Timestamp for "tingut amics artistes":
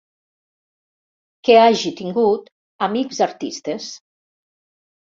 2.01-3.97